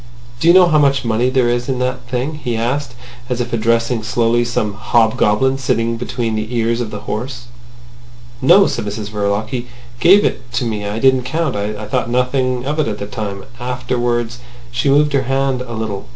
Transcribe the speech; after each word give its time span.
"Do 0.39 0.47
you 0.47 0.53
know 0.55 0.65
how 0.65 0.79
much 0.79 1.05
money 1.05 1.29
there 1.29 1.47
is 1.47 1.69
in 1.69 1.77
that 1.77 2.07
thing?" 2.09 2.33
he 2.43 2.57
asked, 2.57 2.95
as 3.29 3.39
if 3.39 3.53
addressing 3.53 4.01
slowly 4.01 4.43
some 4.43 4.73
hobgoblin 4.73 5.59
sitting 5.59 5.95
between 5.95 6.33
the 6.33 6.55
ears 6.57 6.81
of 6.81 6.89
the 6.89 7.01
horse. 7.01 7.45
"No," 8.41 8.65
said 8.65 8.85
Mrs 8.87 9.09
Verloc. 9.11 9.49
"He 9.49 9.67
gave 9.99 10.25
it 10.25 10.51
to 10.53 10.65
me. 10.65 10.87
I 10.87 10.97
didn't 10.97 11.21
count. 11.25 11.55
I 11.55 11.85
thought 11.85 12.09
nothing 12.09 12.65
of 12.65 12.79
it 12.79 12.87
at 12.87 12.97
the 12.97 13.05
time. 13.05 13.45
Afterwards—" 13.59 14.39
She 14.71 14.89
moved 14.89 15.13
her 15.13 15.19
right 15.19 15.27
hand 15.27 15.61
a 15.61 15.73
little. 15.73 16.07